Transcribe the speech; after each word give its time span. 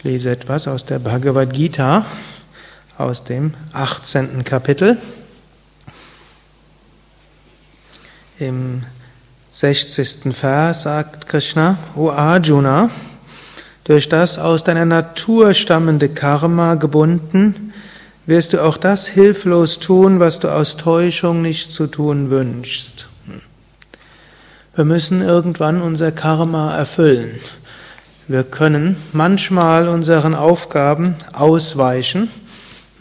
Ich 0.00 0.04
lese 0.04 0.30
etwas 0.30 0.66
aus 0.66 0.86
der 0.86 0.98
Bhagavad 0.98 1.52
Gita, 1.52 2.06
aus 2.96 3.24
dem 3.24 3.52
18. 3.74 4.44
Kapitel. 4.44 4.96
Im 8.38 8.84
60. 9.50 10.34
Vers 10.34 10.84
sagt 10.84 11.28
Krishna, 11.28 11.76
O 11.96 12.08
Arjuna, 12.08 12.88
durch 13.84 14.08
das 14.08 14.38
aus 14.38 14.64
deiner 14.64 14.86
Natur 14.86 15.52
stammende 15.52 16.08
Karma 16.08 16.76
gebunden, 16.76 17.74
wirst 18.24 18.54
du 18.54 18.64
auch 18.64 18.78
das 18.78 19.06
hilflos 19.06 19.80
tun, 19.80 20.18
was 20.18 20.40
du 20.40 20.48
aus 20.48 20.78
Täuschung 20.78 21.42
nicht 21.42 21.72
zu 21.72 21.86
tun 21.86 22.30
wünschst. 22.30 23.06
Wir 24.74 24.86
müssen 24.86 25.20
irgendwann 25.20 25.82
unser 25.82 26.10
Karma 26.10 26.74
erfüllen. 26.74 27.38
Wir 28.30 28.44
können 28.44 28.94
manchmal 29.12 29.88
unseren 29.88 30.36
Aufgaben 30.36 31.16
ausweichen, 31.32 32.30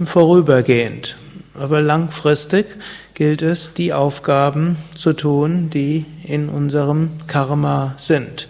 vorübergehend. 0.03 1.17
Aber 1.53 1.81
langfristig 1.81 2.65
gilt 3.13 3.43
es, 3.43 3.75
die 3.75 3.93
Aufgaben 3.93 4.77
zu 4.95 5.13
tun, 5.13 5.69
die 5.69 6.07
in 6.23 6.49
unserem 6.49 7.11
Karma 7.27 7.93
sind. 7.97 8.47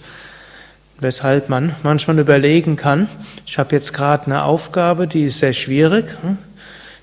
Weshalb 1.02 1.50
man 1.50 1.76
manchmal 1.84 2.18
überlegen 2.18 2.78
kann, 2.78 3.10
ich 3.46 3.60
habe 3.60 3.76
jetzt 3.76 3.94
gerade 3.94 4.28
eine 4.28 4.44
Aufgabe, 4.46 5.06
die 5.06 5.26
ist 5.26 5.40
sehr 5.40 5.52
schwierig. 5.52 6.06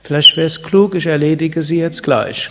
Vielleicht 0.03 0.39
wäre 0.39 0.47
es 0.47 0.63
klug, 0.63 0.95
ich 0.95 1.05
erledige 1.05 1.63
sie 1.63 1.81
jetzt 1.81 2.03
gleich. 2.03 2.49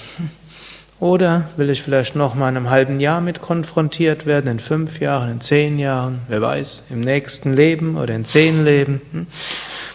Oder 1.00 1.50
will 1.58 1.70
ich 1.70 1.82
vielleicht 1.82 2.16
noch 2.16 2.36
mal 2.36 2.50
in 2.50 2.56
einem 2.56 2.70
halben 2.70 3.02
Jahr 3.02 3.20
mit 3.20 3.42
konfrontiert 3.42 4.26
werden, 4.26 4.50
in 4.50 4.60
fünf 4.60 5.02
Jahren, 5.02 5.30
in 5.30 5.42
zehn 5.42 5.78
Jahren, 5.78 6.20
wer 6.30 6.42
weiß, 6.42 6.86
im 6.90 7.02
nächsten 7.02 7.54
Leben 7.54 7.98
oder 7.98 8.16
in 8.16 8.24
zehn 8.24 8.64
Leben. 8.64 9.02
Hm? 9.12 9.28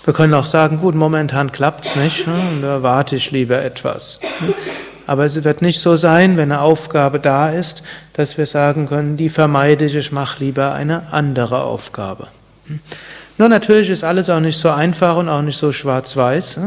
Wir 0.05 0.13
können 0.13 0.35
auch 0.35 0.45
sagen, 0.45 0.79
gut, 0.79 0.95
momentan 0.95 1.53
klappt's 1.53 1.97
nicht, 1.97 2.27
hm? 2.27 2.61
da 2.61 2.83
warte 2.83 3.17
ich 3.17 3.31
lieber 3.31 3.63
etwas. 3.63 4.21
Hm? 4.41 4.55
Aber 5.07 5.25
es 5.25 5.43
wird 5.43 5.63
nicht 5.63 5.81
so 5.81 5.97
sein, 5.97 6.37
wenn 6.37 6.53
eine 6.53 6.61
Aufgabe 6.61 7.19
da 7.19 7.51
ist, 7.51 7.83
dass 8.13 8.37
wir 8.37 8.47
sagen 8.47 8.87
können, 8.87 9.17
die 9.17 9.31
vermeide 9.31 9.87
ich, 9.87 9.97
ich 9.97 10.13
mache 10.13 10.45
lieber 10.45 10.75
eine 10.75 11.13
andere 11.13 11.63
Aufgabe. 11.63 12.29
Nur 13.39 13.49
natürlich 13.49 13.89
ist 13.89 14.05
alles 14.05 14.29
auch 14.29 14.39
nicht 14.39 14.59
so 14.59 14.69
einfach 14.69 15.17
und 15.17 15.29
auch 15.29 15.43
nicht 15.43 15.57
so 15.57 15.73
schwarz-weiß. 15.73 16.61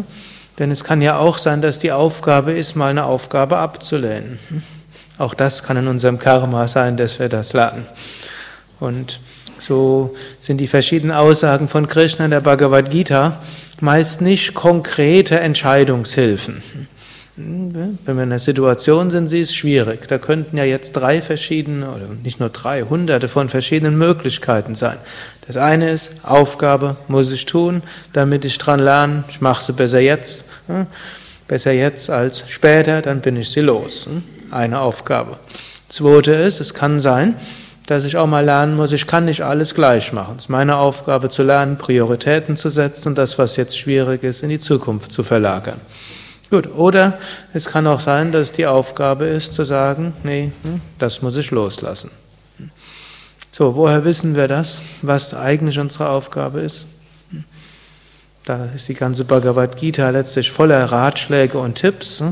Denn 0.59 0.69
es 0.71 0.83
kann 0.83 1.01
ja 1.01 1.17
auch 1.17 1.37
sein, 1.37 1.61
dass 1.61 1.79
die 1.79 1.91
Aufgabe 1.91 2.51
ist, 2.51 2.75
mal 2.75 2.89
eine 2.89 3.05
Aufgabe 3.05 3.57
abzulehnen. 3.57 4.39
Auch 5.17 5.33
das 5.33 5.63
kann 5.63 5.77
in 5.77 5.87
unserem 5.87 6.19
Karma 6.19 6.67
sein, 6.67 6.97
dass 6.97 7.19
wir 7.19 7.29
das 7.29 7.53
lernen. 7.53 7.85
Und 8.79 9.19
so 9.59 10.15
sind 10.39 10.57
die 10.57 10.67
verschiedenen 10.67 11.15
Aussagen 11.15 11.69
von 11.69 11.87
Krishna 11.87 12.25
in 12.25 12.31
der 12.31 12.41
Bhagavad 12.41 12.91
Gita 12.91 13.39
meist 13.79 14.21
nicht 14.21 14.53
konkrete 14.53 15.39
Entscheidungshilfen. 15.39 16.61
Wenn 17.35 17.97
wir 18.05 18.11
in 18.11 18.19
einer 18.19 18.39
Situation 18.39 19.09
sind, 19.09 19.27
sie 19.27 19.41
ist 19.41 19.55
schwierig. 19.55 20.07
Da 20.07 20.19
könnten 20.19 20.55
ja 20.55 20.65
jetzt 20.65 20.93
drei 20.93 21.21
verschiedene, 21.21 21.89
oder 21.89 22.05
nicht 22.21 22.39
nur 22.39 22.49
drei, 22.49 22.83
hunderte 22.83 23.27
von 23.27 23.49
verschiedenen 23.49 23.97
Möglichkeiten 23.97 24.75
sein. 24.75 24.97
Das 25.47 25.57
eine 25.57 25.91
ist, 25.91 26.11
Aufgabe 26.23 26.95
muss 27.07 27.31
ich 27.31 27.45
tun, 27.45 27.83
damit 28.13 28.45
ich 28.45 28.57
dran 28.57 28.79
lerne, 28.79 29.23
ich 29.29 29.41
mache 29.41 29.63
sie 29.63 29.73
besser 29.73 29.99
jetzt. 29.99 30.45
Besser 31.47 31.73
jetzt 31.73 32.09
als 32.09 32.45
später, 32.47 33.01
dann 33.01 33.21
bin 33.21 33.35
ich 33.35 33.49
sie 33.49 33.59
los. 33.59 34.07
Eine 34.51 34.79
Aufgabe. 34.79 35.37
Zweite 35.89 36.31
ist, 36.31 36.61
es 36.61 36.73
kann 36.73 36.99
sein, 36.99 37.35
dass 37.87 38.05
ich 38.05 38.15
auch 38.15 38.27
mal 38.27 38.45
lernen 38.45 38.75
muss, 38.75 38.93
ich 38.93 39.05
kann 39.05 39.25
nicht 39.25 39.41
alles 39.41 39.75
gleich 39.75 40.13
machen. 40.13 40.35
Es 40.37 40.45
ist 40.45 40.49
meine 40.49 40.77
Aufgabe 40.77 41.29
zu 41.29 41.43
lernen, 41.43 41.77
Prioritäten 41.77 42.55
zu 42.55 42.69
setzen 42.69 43.09
und 43.09 43.17
das, 43.17 43.37
was 43.37 43.57
jetzt 43.57 43.77
schwierig 43.77 44.23
ist, 44.23 44.41
in 44.41 44.49
die 44.49 44.59
Zukunft 44.59 45.11
zu 45.11 45.23
verlagern. 45.23 45.81
Gut, 46.49 46.73
oder 46.75 47.17
es 47.53 47.65
kann 47.65 47.87
auch 47.87 47.99
sein, 47.99 48.31
dass 48.31 48.51
die 48.51 48.67
Aufgabe 48.67 49.25
ist 49.25 49.53
zu 49.53 49.63
sagen, 49.63 50.13
nee, 50.23 50.51
hm, 50.63 50.81
das 50.99 51.21
muss 51.21 51.35
ich 51.35 51.51
loslassen. 51.51 52.11
So, 53.55 53.75
woher 53.75 54.03
wissen 54.03 54.35
wir 54.35 54.47
das, 54.47 54.79
was 55.03 55.35
eigentlich 55.35 55.77
unsere 55.77 56.09
Aufgabe 56.09 56.61
ist? 56.61 56.87
Da 58.45 58.67
ist 58.75 58.89
die 58.89 58.95
ganze 58.95 59.25
Bhagavad 59.25 59.77
Gita 59.77 60.09
letztlich 60.09 60.49
voller 60.49 60.83
Ratschläge 60.85 61.59
und 61.59 61.75
Tipps. 61.75 62.23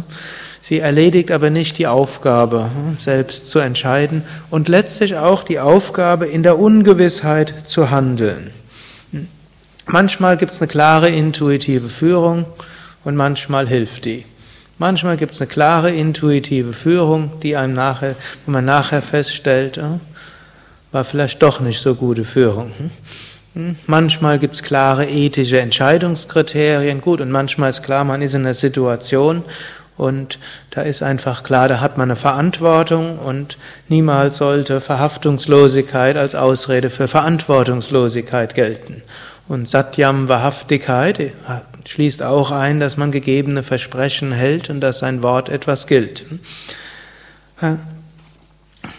Sie 0.61 0.79
erledigt 0.79 1.29
aber 1.29 1.51
nicht 1.51 1.77
die 1.77 1.85
Aufgabe, 1.85 2.71
selbst 2.97 3.45
zu 3.45 3.59
entscheiden 3.59 4.23
und 4.49 4.67
letztlich 4.67 5.15
auch 5.15 5.43
die 5.43 5.59
Aufgabe, 5.59 6.25
in 6.25 6.41
der 6.41 6.57
Ungewissheit 6.57 7.69
zu 7.69 7.91
handeln. 7.91 8.49
Manchmal 9.85 10.37
gibt 10.37 10.53
es 10.53 10.59
eine 10.59 10.69
klare 10.69 11.09
intuitive 11.09 11.89
Führung, 11.89 12.45
und 13.03 13.15
manchmal 13.15 13.67
hilft 13.67 14.05
die. 14.05 14.25
Manchmal 14.79 15.17
gibt 15.17 15.35
es 15.35 15.41
eine 15.41 15.49
klare 15.49 15.91
intuitive 15.91 16.73
Führung, 16.73 17.39
die 17.43 17.55
einem 17.55 17.73
nachher, 17.73 18.15
wo 18.45 18.51
man 18.51 18.65
nachher 18.65 19.03
feststellt, 19.03 19.79
war 20.91 21.03
vielleicht 21.03 21.41
doch 21.41 21.59
nicht 21.59 21.79
so 21.79 21.95
gute 21.95 22.25
Führung. 22.25 22.71
Hm? 22.77 22.89
Hm? 23.53 23.75
Manchmal 23.87 24.39
gibt 24.39 24.55
es 24.55 24.63
klare 24.63 25.05
ethische 25.07 25.59
Entscheidungskriterien, 25.59 27.01
gut, 27.01 27.21
und 27.21 27.31
manchmal 27.31 27.69
ist 27.69 27.83
klar, 27.83 28.03
man 28.03 28.21
ist 28.21 28.33
in 28.33 28.41
einer 28.41 28.53
Situation 28.53 29.43
und 29.97 30.39
da 30.69 30.81
ist 30.81 31.03
einfach 31.03 31.43
klar, 31.43 31.67
da 31.67 31.81
hat 31.81 31.97
man 31.97 32.09
eine 32.09 32.15
Verantwortung 32.15 33.19
und 33.19 33.57
niemals 33.89 34.37
sollte 34.37 34.79
Verhaftungslosigkeit 34.79 36.15
als 36.17 36.33
Ausrede 36.33 36.89
für 36.89 37.07
Verantwortungslosigkeit 37.07 38.55
gelten. 38.55 39.03
Und 39.47 39.67
Satyam 39.67 40.29
Wahrhaftigkeit 40.29 41.33
schließt 41.85 42.23
auch 42.23 42.51
ein, 42.51 42.79
dass 42.79 42.95
man 42.95 43.11
gegebene 43.11 43.63
Versprechen 43.63 44.31
hält 44.31 44.69
und 44.69 44.79
dass 44.79 44.99
sein 44.99 45.23
Wort 45.23 45.49
etwas 45.49 45.87
gilt. 45.87 46.23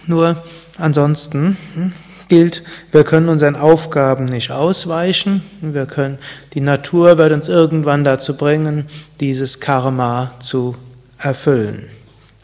Nur 0.07 0.37
ansonsten 0.79 1.57
hm, 1.75 1.93
gilt, 2.29 2.63
wir 2.91 3.05
können 3.05 3.29
unseren 3.29 3.57
Aufgaben 3.57 4.25
nicht 4.25 4.51
ausweichen. 4.51 5.43
Wir 5.61 5.87
können, 5.87 6.19
die 6.55 6.61
Natur 6.61 7.19
wird 7.19 7.33
uns 7.33 7.49
irgendwann 7.49 8.05
dazu 8.05 8.37
bringen, 8.37 8.87
dieses 9.21 9.61
Karma 9.61 10.33
zu 10.41 10.77
erfüllen. 11.19 11.89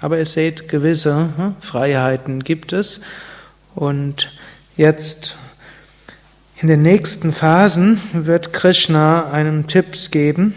Aber 0.00 0.18
ihr 0.18 0.26
seht, 0.26 0.68
gewisse 0.68 1.30
hm, 1.36 1.56
Freiheiten 1.60 2.44
gibt 2.44 2.72
es. 2.72 3.00
Und 3.74 4.30
jetzt 4.76 5.36
in 6.60 6.68
den 6.68 6.82
nächsten 6.82 7.32
Phasen 7.32 8.00
wird 8.12 8.52
Krishna 8.52 9.30
einen 9.30 9.68
Tipps 9.68 10.10
geben, 10.10 10.54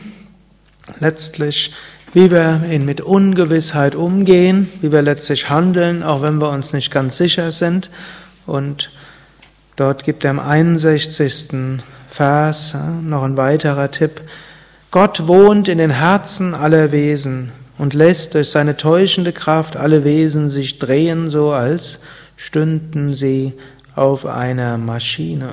letztlich, 0.99 1.73
wie 2.13 2.29
wir 2.29 2.61
mit 2.79 3.01
Ungewissheit 3.01 3.95
umgehen, 3.95 4.69
wie 4.81 4.91
wir 4.91 5.01
letztlich 5.01 5.49
handeln, 5.49 6.03
auch 6.03 6.21
wenn 6.21 6.41
wir 6.41 6.49
uns 6.49 6.73
nicht 6.73 6.91
ganz 6.91 7.17
sicher 7.17 7.51
sind. 7.51 7.89
Und 8.45 8.91
dort 9.77 10.03
gibt 10.03 10.25
er 10.25 10.31
im 10.31 10.39
61. 10.39 11.79
Vers 12.09 12.75
noch 13.01 13.23
ein 13.23 13.37
weiterer 13.37 13.89
Tipp. 13.91 14.21
Gott 14.91 15.27
wohnt 15.27 15.69
in 15.69 15.77
den 15.77 15.91
Herzen 15.91 16.53
aller 16.53 16.91
Wesen 16.91 17.53
und 17.77 17.93
lässt 17.93 18.35
durch 18.35 18.49
seine 18.49 18.75
täuschende 18.75 19.31
Kraft 19.31 19.77
alle 19.77 20.03
Wesen 20.03 20.49
sich 20.49 20.79
drehen, 20.79 21.29
so 21.29 21.51
als 21.51 21.99
stünden 22.35 23.13
sie 23.13 23.53
auf 23.95 24.25
einer 24.25 24.77
Maschine. 24.77 25.49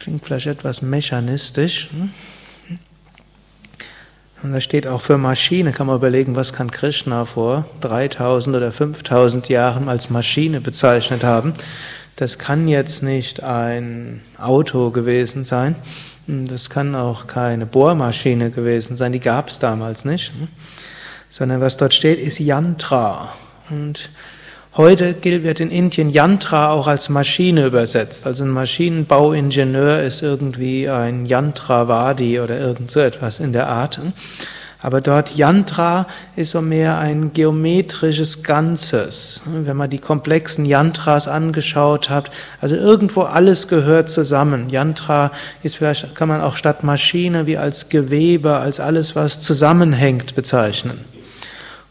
Klingt 0.00 0.24
vielleicht 0.24 0.46
etwas 0.46 0.80
mechanistisch. 0.80 1.90
Hm? 1.92 2.10
Und 4.42 4.52
da 4.54 4.60
steht 4.62 4.86
auch 4.86 5.02
für 5.02 5.18
Maschine, 5.18 5.72
kann 5.72 5.86
man 5.86 5.96
überlegen, 5.96 6.36
was 6.36 6.54
kann 6.54 6.70
Krishna 6.70 7.26
vor 7.26 7.66
3000 7.82 8.56
oder 8.56 8.72
5000 8.72 9.50
Jahren 9.50 9.90
als 9.90 10.08
Maschine 10.08 10.62
bezeichnet 10.62 11.22
haben. 11.22 11.52
Das 12.16 12.38
kann 12.38 12.66
jetzt 12.66 13.02
nicht 13.02 13.42
ein 13.42 14.22
Auto 14.38 14.90
gewesen 14.90 15.44
sein. 15.44 15.74
Das 16.26 16.70
kann 16.70 16.94
auch 16.94 17.26
keine 17.26 17.66
Bohrmaschine 17.66 18.50
gewesen 18.50 18.96
sein, 18.96 19.12
die 19.12 19.20
gab 19.20 19.48
es 19.48 19.58
damals 19.58 20.06
nicht. 20.06 20.32
Hm? 20.32 20.48
Sondern 21.28 21.60
was 21.60 21.76
dort 21.76 21.92
steht, 21.92 22.18
ist 22.18 22.38
Yantra. 22.38 23.34
Und 23.68 24.08
Heute 24.76 25.16
wird 25.24 25.58
in 25.58 25.72
Indien 25.72 26.10
Yantra 26.10 26.70
auch 26.70 26.86
als 26.86 27.08
Maschine 27.08 27.66
übersetzt. 27.66 28.24
Also 28.24 28.44
ein 28.44 28.50
Maschinenbauingenieur 28.50 30.00
ist 30.00 30.22
irgendwie 30.22 30.88
ein 30.88 31.26
Yantravadi 31.26 32.38
oder 32.38 32.56
irgend 32.56 32.88
so 32.88 33.00
etwas 33.00 33.40
in 33.40 33.52
der 33.52 33.68
Art. 33.68 33.98
Aber 34.80 35.00
dort 35.00 35.36
Yantra 35.36 36.06
ist 36.36 36.52
so 36.52 36.62
mehr 36.62 36.98
ein 36.98 37.32
geometrisches 37.32 38.44
Ganzes. 38.44 39.42
Wenn 39.44 39.76
man 39.76 39.90
die 39.90 39.98
komplexen 39.98 40.64
Yantras 40.64 41.26
angeschaut 41.26 42.08
hat, 42.08 42.30
also 42.60 42.76
irgendwo 42.76 43.22
alles 43.22 43.66
gehört 43.66 44.08
zusammen. 44.08 44.70
Yantra 44.70 45.32
ist 45.64 45.78
vielleicht, 45.78 46.14
kann 46.14 46.28
man 46.28 46.40
auch 46.40 46.54
statt 46.54 46.84
Maschine 46.84 47.46
wie 47.46 47.58
als 47.58 47.88
Gewebe, 47.88 48.54
als 48.54 48.78
alles, 48.78 49.16
was 49.16 49.40
zusammenhängt 49.40 50.36
bezeichnen. 50.36 51.09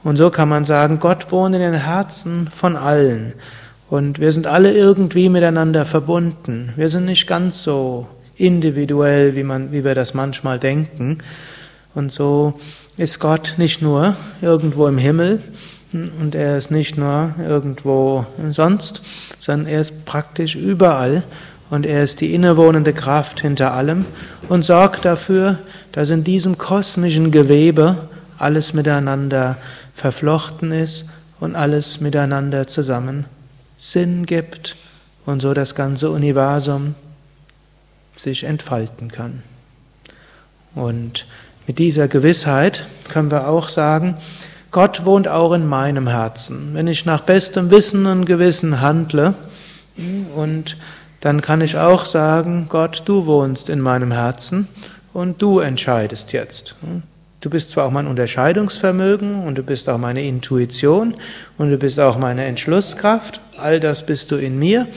Und 0.04 0.16
so 0.16 0.30
kann 0.30 0.50
man 0.50 0.66
sagen, 0.66 1.00
Gott 1.00 1.32
wohnt 1.32 1.56
in 1.56 1.62
den 1.62 1.74
Herzen 1.74 2.48
von 2.48 2.76
allen. 2.76 3.34
Und 3.90 4.20
wir 4.20 4.32
sind 4.32 4.48
alle 4.48 4.72
irgendwie 4.72 5.30
miteinander 5.30 5.84
verbunden. 5.84 6.74
Wir 6.76 6.90
sind 6.90 7.06
nicht 7.06 7.28
ganz 7.28 7.64
so 7.64 8.08
individuell, 8.38 9.36
wie, 9.36 9.44
man, 9.44 9.72
wie 9.72 9.84
wir 9.84 9.96
das 9.96 10.14
manchmal 10.14 10.60
denken. 10.60 11.18
Und 11.96 12.12
so 12.12 12.54
ist 12.98 13.20
Gott 13.20 13.56
nicht 13.58 13.82
nur 13.82 14.16
irgendwo 14.42 14.88
im 14.88 14.98
Himmel 14.98 15.42
und 15.92 16.36
er 16.36 16.58
ist 16.58 16.70
nicht 16.70 16.98
nur 16.98 17.34
irgendwo 17.40 18.26
sonst, 18.52 19.02
sondern 19.40 19.68
er 19.68 19.82
ist 19.82 20.06
praktisch 20.06 20.56
überall 20.56 21.24
und 21.70 21.86
er 21.86 22.04
ist 22.04 22.22
die 22.22 22.34
innewohnende 22.34 22.94
Kraft 22.94 23.42
hinter 23.42 23.74
allem 23.74 24.06
und 24.50 24.64
sorgt 24.64 25.06
dafür, 25.06 25.58
dass 25.92 26.12
in 26.12 26.24
diesem 26.24 26.58
kosmischen 26.58 27.32
Gewebe 27.32 27.98
alles 28.38 28.74
miteinander 28.74 29.58
verflochten 30.00 30.72
ist 30.72 31.06
und 31.40 31.56
alles 31.56 32.02
miteinander 32.02 32.68
zusammen 32.68 33.26
Sinn 33.78 34.26
gibt 34.26 34.76
und 35.26 35.42
so 35.42 35.54
das 35.54 35.76
ganze 35.76 36.10
Universum 36.10 36.96
sich 38.18 38.44
entfalten 38.44 39.10
kann. 39.12 39.44
Und 40.76 41.26
mit 41.68 41.80
dieser 41.80 42.08
Gewissheit 42.08 42.86
können 43.08 43.32
wir 43.32 43.48
auch 43.48 43.70
sagen, 43.70 44.16
Gott 44.72 45.06
wohnt 45.06 45.28
auch 45.28 45.54
in 45.54 45.66
meinem 45.66 46.08
Herzen. 46.08 46.74
Wenn 46.74 46.88
ich 46.88 47.06
nach 47.06 47.22
bestem 47.22 47.72
Wissen 47.72 48.06
und 48.06 48.26
Gewissen 48.26 48.82
handle, 48.82 49.34
und 50.36 50.78
dann 51.22 51.42
kann 51.42 51.62
ich 51.62 51.78
auch 51.78 52.06
sagen, 52.06 52.68
Gott, 52.70 53.04
du 53.06 53.26
wohnst 53.26 53.70
in 53.70 53.82
meinem 53.82 54.12
Herzen 54.12 54.68
und 55.14 55.42
du 55.42 55.60
entscheidest 55.60 56.32
jetzt. 56.34 56.76
Du 57.42 57.50
bist 57.50 57.70
zwar 57.70 57.86
auch 57.86 57.92
mein 57.92 58.08
Unterscheidungsvermögen 58.08 59.44
und 59.46 59.58
du 59.58 59.64
bist 59.64 59.88
auch 59.88 59.98
meine 59.98 60.26
Intuition 60.26 61.16
und 61.58 61.70
du 61.70 61.78
bist 61.78 61.98
auch 62.00 62.18
meine 62.18 62.44
Entschlusskraft, 62.44 63.40
all 63.58 63.80
das 63.80 64.06
bist 64.06 64.32
du 64.32 64.36
in 64.36 64.60
mir 64.60 64.88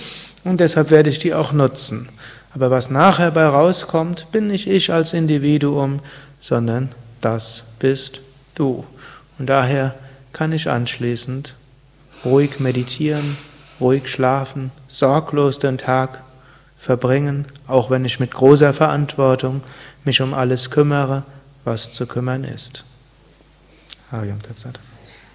und 0.42 0.58
deshalb 0.58 0.90
werde 0.90 1.08
ich 1.08 1.20
die 1.20 1.34
auch 1.34 1.52
nutzen. 1.52 2.08
Aber 2.52 2.70
was 2.70 2.90
nachher 2.90 3.30
bei 3.30 3.46
rauskommt, 3.46 4.26
bin 4.32 4.48
nicht 4.48 4.66
ich 4.66 4.92
als 4.92 5.12
Individuum, 5.12 6.00
sondern 6.40 6.88
das 7.20 7.62
bist 7.78 8.20
du. 8.56 8.84
Und 9.38 9.46
daher 9.46 9.94
kann 10.32 10.52
ich 10.52 10.68
anschließend 10.68 11.54
ruhig 12.24 12.58
meditieren, 12.58 13.36
ruhig 13.80 14.08
schlafen, 14.08 14.72
sorglos 14.88 15.60
den 15.60 15.78
Tag 15.78 16.22
verbringen, 16.76 17.46
auch 17.68 17.88
wenn 17.88 18.04
ich 18.04 18.18
mit 18.18 18.32
großer 18.32 18.72
Verantwortung 18.72 19.60
mich 20.04 20.20
um 20.20 20.34
alles 20.34 20.70
kümmere 20.70 21.22
was 21.64 21.92
zu 21.92 22.06
kümmern 22.06 22.44
ist. 22.44 22.84
Hariam 24.10 24.42
Tatsat. 24.42 24.78